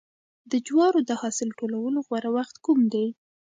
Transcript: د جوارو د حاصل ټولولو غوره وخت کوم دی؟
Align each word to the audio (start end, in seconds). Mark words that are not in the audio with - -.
د 0.51 0.53
جوارو 0.67 0.99
د 1.09 1.11
حاصل 1.21 1.49
ټولولو 1.59 1.97
غوره 2.07 2.29
وخت 2.37 2.55
کوم 2.65 2.79
دی؟ 2.93 3.07